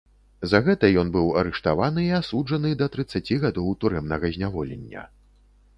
[0.51, 5.01] За гэта ён быў арыштаваны і асуджаны да трыццаці гадоў турэмнага зняволення.